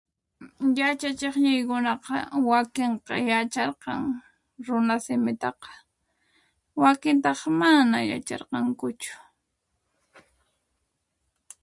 [0.77, 2.15] Yachachikñiykunaqa
[2.49, 4.01] wakinqa yacharqan
[4.65, 5.71] runa simitaqa
[6.81, 9.13] wakintaq maaana yacharqankuchu.